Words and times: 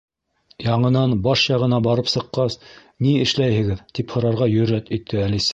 —Яңынан 0.67 1.13
баш 1.27 1.43
яғына 1.51 1.79
барып 1.89 2.09
сыҡҡас, 2.15 2.57
ни 3.09 3.15
эшләйһегеҙ? 3.27 3.87
—тип 3.93 4.15
һорарға 4.17 4.53
йөрьәт 4.59 4.95
итте 4.99 5.25
Әлисә. 5.29 5.49